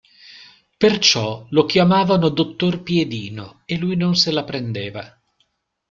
[0.77, 5.15] Perciò lo chiamavano dottor piedino, e lui non se la prendeva